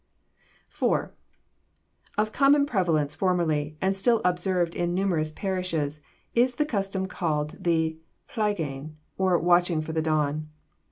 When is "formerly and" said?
3.13-3.95